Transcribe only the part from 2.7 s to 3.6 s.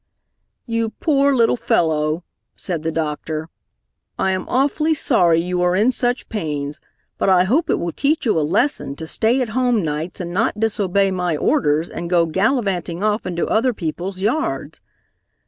the doctor,